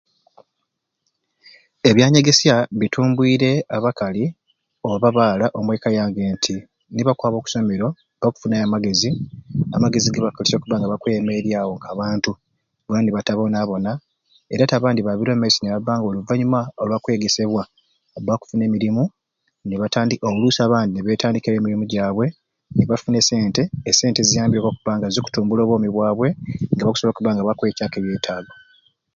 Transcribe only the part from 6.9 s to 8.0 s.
nibakwaba okusomero